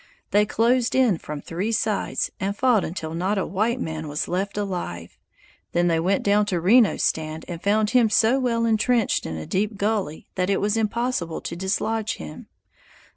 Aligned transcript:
They 0.31 0.47
closed 0.47 0.95
in 0.95 1.19
from 1.19 1.41
three 1.41 1.71
sides 1.71 2.31
and 2.39 2.57
fought 2.57 2.83
until 2.83 3.13
not 3.13 3.37
a 3.37 3.45
white 3.45 3.79
man 3.79 4.07
was 4.07 4.27
left 4.27 4.57
alive. 4.57 5.15
Then 5.73 5.89
they 5.89 5.99
went 5.99 6.23
down 6.23 6.47
to 6.47 6.59
Reno's 6.59 7.03
stand 7.03 7.45
and 7.47 7.61
found 7.61 7.91
him 7.91 8.09
so 8.09 8.39
well 8.39 8.65
intrenched 8.65 9.27
in 9.27 9.35
a 9.37 9.45
deep 9.45 9.77
gully 9.77 10.25
that 10.33 10.49
it 10.49 10.59
was 10.59 10.75
impossible 10.75 11.39
to 11.41 11.55
dislodge 11.55 12.15
him. 12.15 12.47